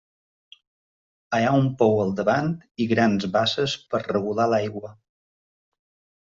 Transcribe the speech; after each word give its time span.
Hi 1.39 1.45
ha 1.49 1.51
un 1.57 1.67
pou 1.83 1.99
al 2.05 2.15
davant 2.21 2.49
i 2.85 2.89
grans 2.95 3.29
basses 3.37 3.79
per 3.93 4.03
a 4.03 4.05
regular 4.17 4.51
l'aigua. 4.57 4.95